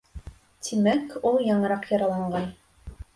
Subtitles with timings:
[0.67, 2.49] Тимәк, ул яңыраҡ яраланған.